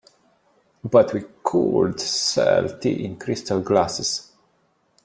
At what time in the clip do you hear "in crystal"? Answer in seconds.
3.05-3.61